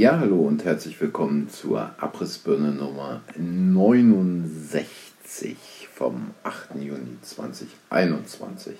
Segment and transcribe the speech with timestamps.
[0.00, 5.58] Ja, hallo und herzlich willkommen zur Abrissbirne Nummer 69
[5.92, 6.76] vom 8.
[6.76, 8.76] Juni 2021.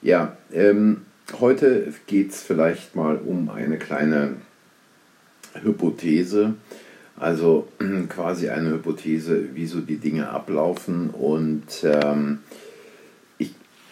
[0.00, 1.02] Ja, ähm,
[1.40, 4.36] heute geht es vielleicht mal um eine kleine
[5.62, 6.54] Hypothese,
[7.18, 7.68] also
[8.08, 12.38] quasi eine Hypothese, wieso die Dinge ablaufen und ähm,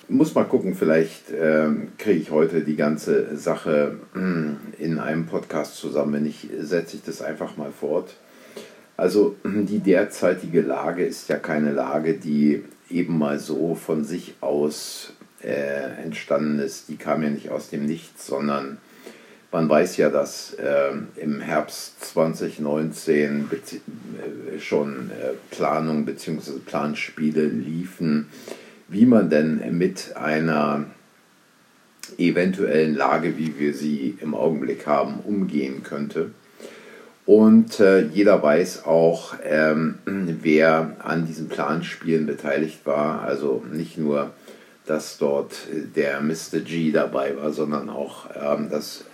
[0.09, 5.77] muss mal gucken, vielleicht ähm, kriege ich heute die ganze Sache äh, in einem Podcast
[5.77, 6.15] zusammen.
[6.15, 8.15] Wenn nicht, setze ich das einfach mal fort.
[8.97, 15.15] Also die derzeitige Lage ist ja keine Lage, die eben mal so von sich aus
[15.43, 16.89] äh, entstanden ist.
[16.89, 18.79] Die kam ja nicht aus dem Nichts, sondern
[19.51, 26.53] man weiß ja, dass äh, im Herbst 2019 äh, schon äh, Planungen bzw.
[26.65, 28.29] Planspiele liefen
[28.93, 30.85] wie man denn mit einer
[32.19, 36.31] eventuellen Lage, wie wir sie im Augenblick haben, umgehen könnte.
[37.25, 43.23] Und äh, jeder weiß auch, ähm, wer an diesen Planspielen beteiligt war.
[43.23, 44.33] Also nicht nur,
[44.87, 45.55] dass dort
[45.97, 46.61] der Mr.
[46.65, 49.05] G dabei war, sondern auch ähm, das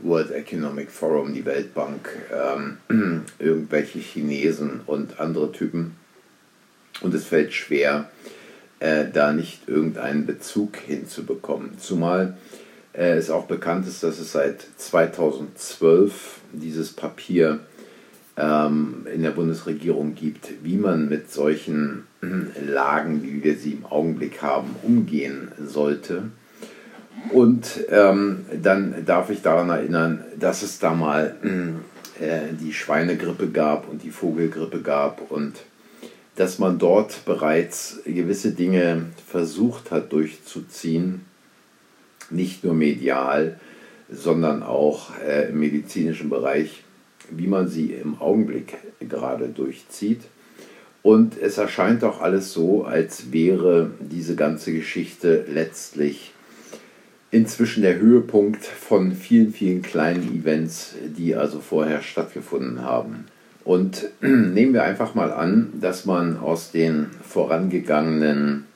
[0.00, 2.78] World Economic Forum, die Weltbank, ähm,
[3.38, 5.96] irgendwelche Chinesen und andere Typen.
[7.02, 8.43] Und es fällt schwer, äh,
[8.80, 11.78] da nicht irgendeinen Bezug hinzubekommen.
[11.78, 12.36] Zumal
[12.94, 17.60] äh, es auch bekannt ist, dass es seit 2012 dieses Papier
[18.36, 23.86] ähm, in der Bundesregierung gibt, wie man mit solchen äh, Lagen, wie wir sie im
[23.86, 26.30] Augenblick haben, umgehen sollte.
[27.30, 31.36] Und ähm, dann darf ich daran erinnern, dass es da mal
[32.20, 35.54] äh, die Schweinegrippe gab und die Vogelgrippe gab und
[36.36, 41.22] dass man dort bereits gewisse Dinge versucht hat durchzuziehen,
[42.30, 43.60] nicht nur medial,
[44.10, 46.82] sondern auch äh, im medizinischen Bereich,
[47.30, 50.20] wie man sie im Augenblick gerade durchzieht.
[51.02, 56.32] Und es erscheint auch alles so, als wäre diese ganze Geschichte letztlich
[57.30, 63.26] inzwischen der Höhepunkt von vielen, vielen kleinen Events, die also vorher stattgefunden haben.
[63.64, 68.66] Und nehmen wir einfach mal an, dass man aus den vorangegangenen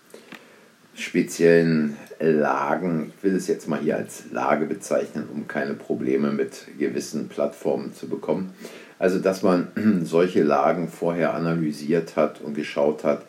[0.95, 6.67] speziellen Lagen, ich will es jetzt mal hier als Lage bezeichnen, um keine Probleme mit
[6.79, 8.53] gewissen Plattformen zu bekommen,
[8.99, 9.69] also dass man
[10.05, 13.25] solche Lagen vorher analysiert hat und geschaut hat,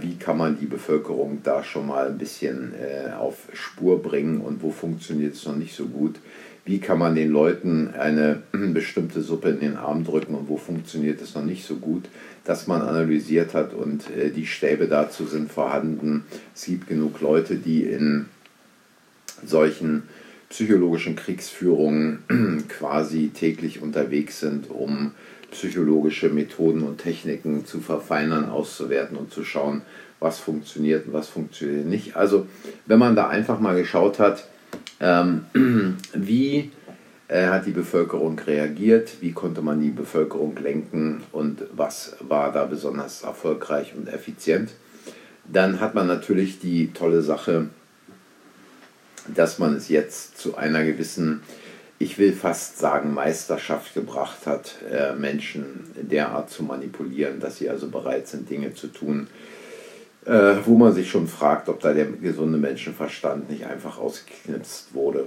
[0.00, 4.62] wie kann man die Bevölkerung da schon mal ein bisschen äh, auf Spur bringen und
[4.62, 6.16] wo funktioniert es noch nicht so gut
[6.68, 11.20] wie kann man den Leuten eine bestimmte Suppe in den Arm drücken und wo funktioniert
[11.22, 12.04] es noch nicht so gut,
[12.44, 16.24] dass man analysiert hat und äh, die Stäbe dazu sind vorhanden.
[16.54, 18.26] Es gibt genug Leute, die in
[19.42, 20.02] solchen
[20.50, 22.18] psychologischen Kriegsführungen
[22.68, 25.12] quasi täglich unterwegs sind, um
[25.50, 29.82] psychologische Methoden und Techniken zu verfeinern, auszuwerten und zu schauen,
[30.20, 32.16] was funktioniert und was funktioniert nicht.
[32.16, 32.46] Also
[32.86, 34.46] wenn man da einfach mal geschaut hat,
[35.00, 35.44] ähm,
[36.14, 36.70] wie
[37.28, 39.16] äh, hat die Bevölkerung reagiert?
[39.20, 41.22] Wie konnte man die Bevölkerung lenken?
[41.30, 44.70] Und was war da besonders erfolgreich und effizient?
[45.44, 47.68] Dann hat man natürlich die tolle Sache,
[49.34, 51.42] dass man es jetzt zu einer gewissen,
[51.98, 57.88] ich will fast sagen, Meisterschaft gebracht hat, äh, Menschen derart zu manipulieren, dass sie also
[57.88, 59.26] bereit sind, Dinge zu tun,
[60.24, 65.26] äh, wo man sich schon fragt, ob da der gesunde Menschenverstand nicht einfach ausgeknipst wurde.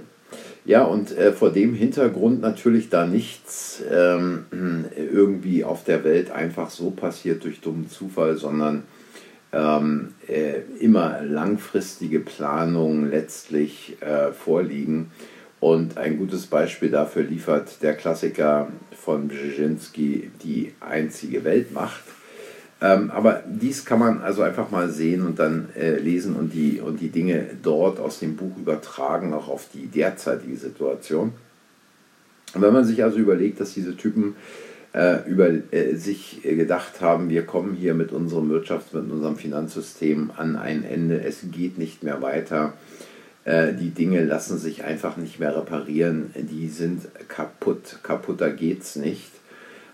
[0.64, 4.46] Ja, und äh, vor dem Hintergrund natürlich da nichts ähm,
[4.96, 8.84] irgendwie auf der Welt einfach so passiert durch dummen Zufall, sondern
[9.52, 15.12] ähm, äh, immer langfristige Planungen letztlich äh, vorliegen.
[15.62, 22.02] Und ein gutes Beispiel dafür liefert der Klassiker von Brzezinski, die einzige Weltmacht
[22.82, 26.82] ähm, aber dies kann man also einfach mal sehen und dann äh, lesen und die,
[26.82, 31.34] und die Dinge dort aus dem Buch übertragen, auch auf die derzeitige Situation.
[32.56, 34.36] Und wenn man sich also überlegt, dass diese Typen
[34.94, 40.32] äh, über äh, sich gedacht haben, wir kommen hier mit unserem Wirtschafts-, mit unserem Finanzsystem
[40.36, 42.74] an ein Ende, es geht nicht mehr weiter,
[43.46, 49.32] äh, die Dinge lassen sich einfach nicht mehr reparieren, die sind kaputt, kaputter geht's nicht.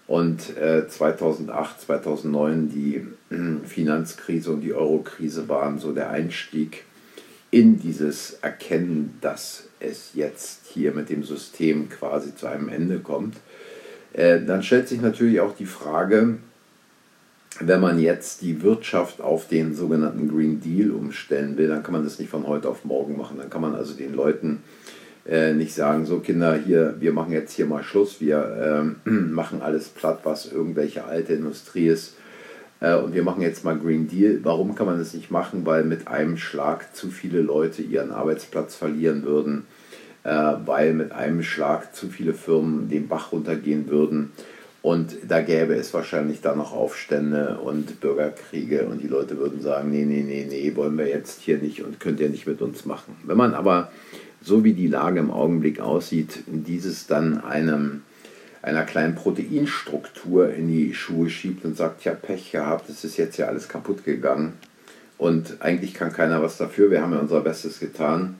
[0.08, 6.86] Und äh, 2008, 2009 die äh, Finanzkrise und die Eurokrise waren so der Einstieg
[7.52, 13.38] in dieses Erkennen, dass es jetzt hier mit dem System quasi zu einem Ende kommt.
[14.14, 16.38] Äh, dann stellt sich natürlich auch die Frage,
[17.60, 22.04] wenn man jetzt die Wirtschaft auf den sogenannten Green Deal umstellen will, dann kann man
[22.04, 23.38] das nicht von heute auf morgen machen.
[23.38, 24.64] Dann kann man also den Leuten
[25.28, 29.62] äh, nicht sagen, so Kinder, hier, wir machen jetzt hier mal Schluss, wir äh, machen
[29.62, 32.16] alles platt, was irgendwelche alte Industrie ist
[32.80, 34.40] äh, und wir machen jetzt mal Green Deal.
[34.44, 35.66] Warum kann man das nicht machen?
[35.66, 39.66] Weil mit einem Schlag zu viele Leute ihren Arbeitsplatz verlieren würden,
[40.24, 44.32] äh, weil mit einem Schlag zu viele Firmen den Bach runtergehen würden.
[44.88, 49.92] Und da gäbe es wahrscheinlich dann noch Aufstände und Bürgerkriege und die Leute würden sagen,
[49.92, 52.86] nee, nee, nee, nee, wollen wir jetzt hier nicht und könnt ihr nicht mit uns
[52.86, 53.18] machen.
[53.26, 53.92] Wenn man aber,
[54.42, 58.04] so wie die Lage im Augenblick aussieht, dieses dann einem
[58.62, 63.36] einer kleinen Proteinstruktur in die Schuhe schiebt und sagt, ja, Pech gehabt, es ist jetzt
[63.36, 64.54] ja alles kaputt gegangen.
[65.18, 68.36] Und eigentlich kann keiner was dafür, wir haben ja unser Bestes getan.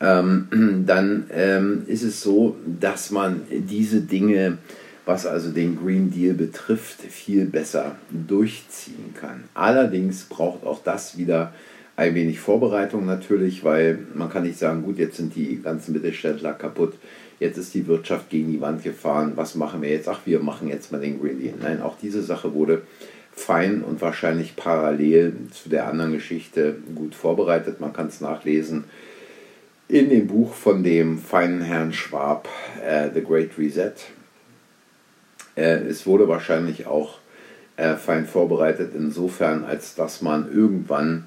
[0.00, 0.48] Ähm,
[0.84, 4.58] dann ähm, ist es so, dass man diese Dinge,
[5.06, 9.44] was also den Green Deal betrifft, viel besser durchziehen kann.
[9.54, 11.54] Allerdings braucht auch das wieder
[11.96, 16.52] ein wenig Vorbereitung natürlich, weil man kann nicht sagen, gut, jetzt sind die ganzen Mittelständler
[16.52, 16.94] kaputt
[17.38, 20.08] jetzt ist die Wirtschaft gegen die Wand gefahren, was machen wir jetzt?
[20.08, 21.54] Ach, wir machen jetzt mal den Green Deal.
[21.60, 22.82] Nein, auch diese Sache wurde
[23.32, 27.80] fein und wahrscheinlich parallel zu der anderen Geschichte gut vorbereitet.
[27.80, 28.84] Man kann es nachlesen
[29.88, 32.48] in dem Buch von dem feinen Herrn Schwab,
[32.84, 33.92] äh, The Great Reset.
[35.56, 37.18] Äh, es wurde wahrscheinlich auch
[37.76, 41.26] äh, fein vorbereitet, insofern, als dass man irgendwann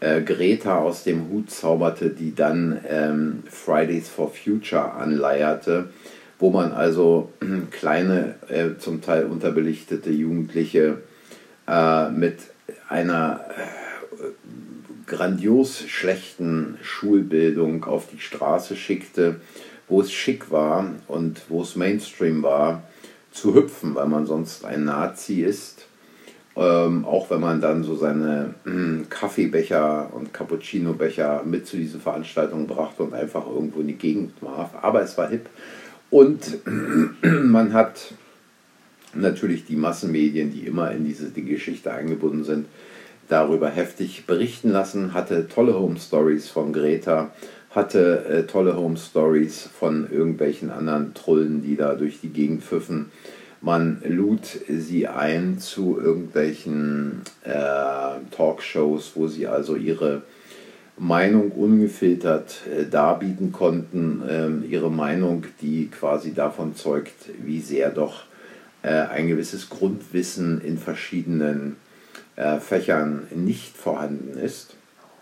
[0.00, 5.90] äh, Greta aus dem Hut zauberte, die dann ähm, Fridays for Future anleierte,
[6.38, 7.30] wo man also
[7.70, 8.34] kleine,
[8.78, 10.98] zum Teil unterbelichtete Jugendliche
[12.12, 12.38] mit
[12.88, 13.40] einer
[15.06, 19.36] grandios schlechten Schulbildung auf die Straße schickte,
[19.88, 22.82] wo es schick war und wo es Mainstream war,
[23.36, 25.86] zu hüpfen, weil man sonst ein Nazi ist
[26.56, 32.66] ähm, auch wenn man dann so seine äh, Kaffeebecher und Cappuccino-Becher mit zu diesen Veranstaltungen
[32.66, 34.70] brachte und einfach irgendwo in die Gegend warf.
[34.80, 35.50] Aber es war hip.
[36.08, 36.60] Und
[37.22, 38.14] man hat
[39.12, 42.66] natürlich die Massenmedien, die immer in diese die Geschichte eingebunden sind,
[43.28, 47.32] darüber heftig berichten lassen, hatte tolle Home Stories von Greta,
[47.76, 53.12] hatte äh, tolle Home Stories von irgendwelchen anderen Trullen, die da durch die Gegend pfiffen.
[53.60, 57.52] Man lud sie ein zu irgendwelchen äh,
[58.30, 60.22] Talkshows, wo sie also ihre
[60.98, 64.22] Meinung ungefiltert äh, darbieten konnten.
[64.28, 68.24] Ähm, ihre Meinung, die quasi davon zeugt, wie sehr doch
[68.82, 71.76] äh, ein gewisses Grundwissen in verschiedenen
[72.36, 74.76] äh, Fächern nicht vorhanden ist.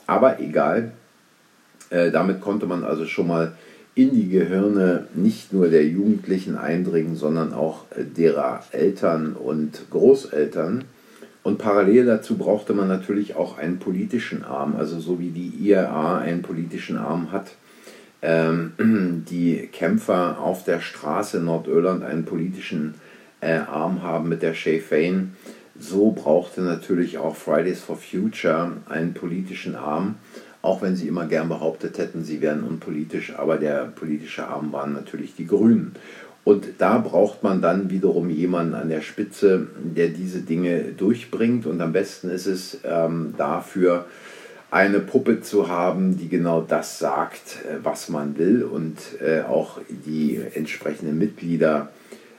[0.06, 0.92] Aber egal,
[1.90, 3.52] äh, damit konnte man also schon mal
[3.94, 7.84] in die Gehirne nicht nur der Jugendlichen eindringen, sondern auch
[8.16, 10.84] derer Eltern und Großeltern.
[11.44, 16.18] Und parallel dazu brauchte man natürlich auch einen politischen Arm, also so wie die IRA
[16.18, 17.52] einen politischen Arm hat.
[18.22, 18.72] Ähm,
[19.30, 22.94] die Kämpfer auf der Straße in Nordirland einen politischen
[23.42, 25.36] äh, Arm haben mit der Sinn Fein.
[25.78, 30.14] So brauchte natürlich auch Fridays for Future einen politischen Arm
[30.64, 34.94] auch wenn sie immer gern behauptet hätten, sie wären unpolitisch, aber der politische Arm waren
[34.94, 35.94] natürlich die Grünen.
[36.42, 41.66] Und da braucht man dann wiederum jemanden an der Spitze, der diese Dinge durchbringt.
[41.66, 44.06] Und am besten ist es ähm, dafür,
[44.70, 49.78] eine Puppe zu haben, die genau das sagt, äh, was man will und äh, auch
[49.88, 51.90] die entsprechenden Mitglieder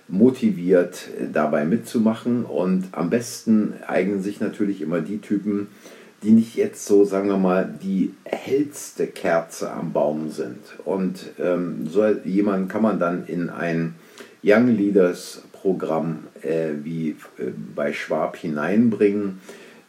[0.08, 2.44] motiviert, äh, dabei mitzumachen.
[2.44, 5.67] Und am besten eignen sich natürlich immer die Typen,
[6.25, 10.58] die nicht jetzt so, sagen wir mal, die hellste Kerze am Baum sind.
[10.84, 13.94] Und ähm, so jemanden kann man dann in ein
[14.44, 19.39] Young Leaders Programm äh, wie äh, bei Schwab hineinbringen.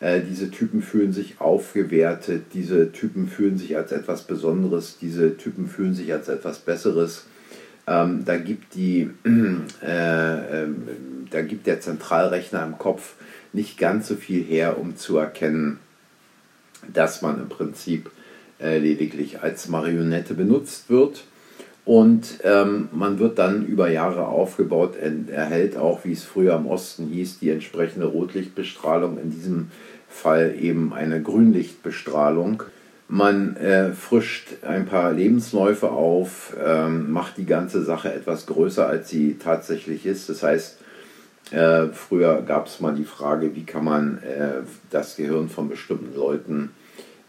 [0.00, 5.68] Äh, diese Typen fühlen sich aufgewertet, diese Typen fühlen sich als etwas Besonderes, diese Typen
[5.68, 7.26] fühlen sich als etwas Besseres.
[7.86, 10.76] Ähm, da, gibt die, äh, ähm,
[11.30, 13.14] da gibt der Zentralrechner im Kopf
[13.52, 15.78] nicht ganz so viel her, um zu erkennen,
[16.92, 18.10] dass man im Prinzip
[18.60, 21.24] äh, lediglich als Marionette benutzt wird.
[21.84, 27.06] Und ähm, man wird dann über Jahre aufgebaut, erhält auch, wie es früher im Osten
[27.06, 29.70] hieß, die entsprechende Rotlichtbestrahlung, in diesem
[30.08, 32.64] Fall eben eine Grünlichtbestrahlung.
[33.08, 39.08] Man äh, frischt ein paar Lebensläufe auf, ähm, macht die ganze Sache etwas größer, als
[39.08, 40.28] sie tatsächlich ist.
[40.28, 40.78] Das heißt,
[41.50, 46.14] äh, früher gab es mal die Frage, wie kann man äh, das Gehirn von bestimmten
[46.16, 46.70] Leuten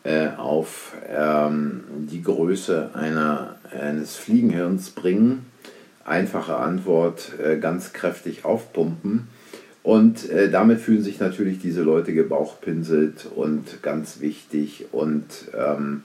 [0.04, 5.46] äh, auf ähm, die Größe einer, eines Fliegenhirns bringen.
[6.06, 9.28] Einfache Antwort, äh, ganz kräftig aufpumpen.
[9.84, 15.26] Und äh, damit fühlen sich natürlich diese Leute gebauchpinselt und ganz wichtig und
[15.58, 16.04] ähm,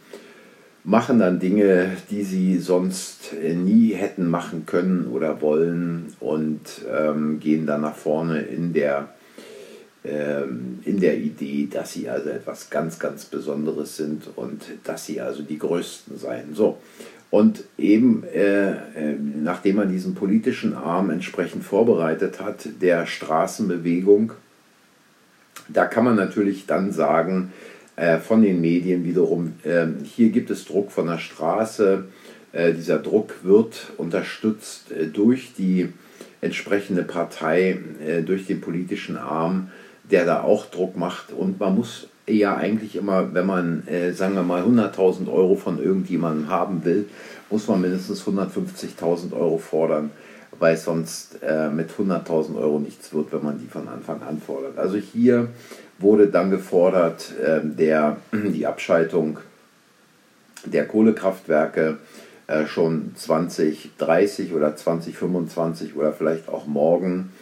[0.85, 6.61] machen dann Dinge, die sie sonst nie hätten machen können oder wollen und
[6.91, 9.09] ähm, gehen dann nach vorne in der,
[10.05, 15.21] ähm, in der Idee, dass sie also etwas ganz, ganz Besonderes sind und dass sie
[15.21, 16.55] also die Größten seien.
[16.55, 16.79] So.
[17.31, 24.33] Und eben, äh, äh, nachdem man diesen politischen Arm entsprechend vorbereitet hat, der Straßenbewegung,
[25.69, 27.53] da kann man natürlich dann sagen,
[27.97, 32.05] äh, von den Medien wiederum, äh, hier gibt es Druck von der Straße,
[32.53, 35.93] äh, dieser Druck wird unterstützt äh, durch die
[36.41, 37.79] entsprechende Partei,
[38.27, 39.71] durch den politischen Arm,
[40.11, 41.33] der da auch Druck macht.
[41.33, 46.49] Und man muss ja eigentlich immer, wenn man, sagen wir mal, 100.000 Euro von irgendjemandem
[46.49, 47.09] haben will,
[47.49, 50.11] muss man mindestens 150.000 Euro fordern,
[50.59, 51.39] weil sonst
[51.73, 54.77] mit 100.000 Euro nichts wird, wenn man die von Anfang an fordert.
[54.79, 55.47] Also hier
[56.03, 59.39] wurde dann gefordert, äh, der, die Abschaltung
[60.65, 61.99] der Kohlekraftwerke
[62.47, 67.33] äh, schon 2030 oder 2025 oder vielleicht auch morgen.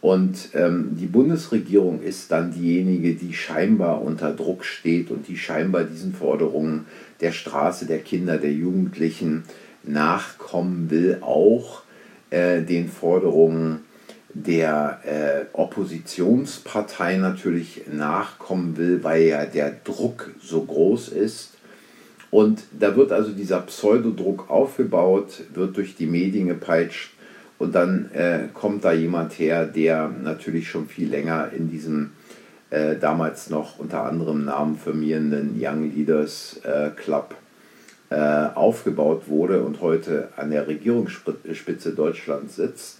[0.00, 5.84] Und ähm, die Bundesregierung ist dann diejenige, die scheinbar unter Druck steht und die scheinbar
[5.84, 6.86] diesen Forderungen
[7.20, 9.44] der Straße, der Kinder, der Jugendlichen
[9.82, 11.82] nachkommen will, auch
[12.30, 13.80] äh, den Forderungen
[14.44, 21.54] der äh, Oppositionspartei natürlich nachkommen will, weil ja der Druck so groß ist.
[22.30, 27.12] Und da wird also dieser Pseudodruck aufgebaut, wird durch die Medien gepeitscht
[27.58, 32.10] und dann äh, kommt da jemand her, der natürlich schon viel länger in diesem
[32.68, 37.36] äh, damals noch unter anderem Namen firmierenden Young Leaders äh, Club
[38.10, 38.16] äh,
[38.54, 42.98] aufgebaut wurde und heute an der Regierungsspitze Deutschlands sitzt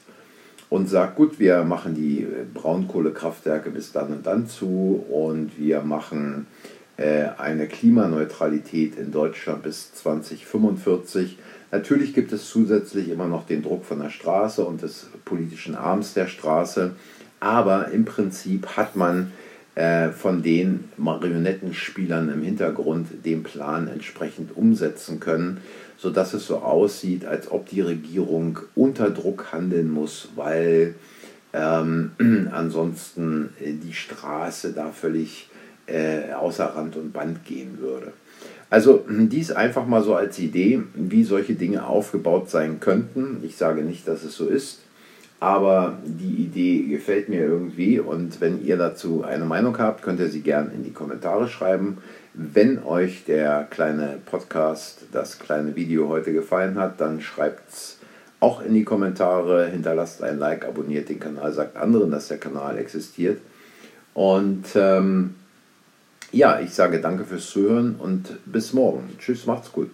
[0.68, 6.46] und sagt, gut, wir machen die Braunkohlekraftwerke bis dann und dann zu und wir machen
[6.96, 11.38] äh, eine Klimaneutralität in Deutschland bis 2045
[11.72, 16.14] Natürlich gibt es zusätzlich immer noch den Druck von der Straße und des politischen Arms
[16.14, 16.92] der Straße,
[17.40, 19.45] aber im Prinzip hat man äh,
[19.76, 25.60] von den Marionettenspielern im Hintergrund den Plan entsprechend umsetzen können,
[25.98, 30.94] sodass es so aussieht, als ob die Regierung unter Druck handeln muss, weil
[31.52, 32.12] ähm,
[32.52, 35.50] ansonsten die Straße da völlig
[35.86, 38.12] äh, außer Rand und Band gehen würde.
[38.68, 43.38] Also dies einfach mal so als Idee, wie solche Dinge aufgebaut sein könnten.
[43.44, 44.80] Ich sage nicht, dass es so ist,
[45.38, 50.28] aber die Idee gefällt mir irgendwie und wenn ihr dazu eine Meinung habt, könnt ihr
[50.28, 51.98] sie gerne in die Kommentare schreiben.
[52.32, 57.98] Wenn euch der kleine Podcast, das kleine Video heute gefallen hat, dann schreibt es
[58.40, 62.78] auch in die Kommentare, hinterlasst ein Like, abonniert den Kanal, sagt anderen, dass der Kanal
[62.78, 63.40] existiert.
[64.14, 65.34] Und ähm,
[66.32, 69.10] ja, ich sage danke fürs Zuhören und bis morgen.
[69.18, 69.90] Tschüss, macht's gut.